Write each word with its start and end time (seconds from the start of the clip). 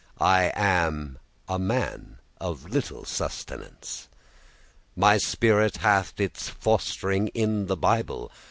I 0.19 0.51
am 0.55 1.19
a 1.47 1.59
man 1.59 2.17
of 2.39 2.65
little 2.67 3.05
sustenance. 3.05 4.07
My 4.95 5.19
spirit 5.19 5.77
hath 5.77 6.19
its 6.19 6.49
fost'ring 6.49 7.27
in 7.35 7.67
the 7.67 7.77
Bible. 7.77 8.31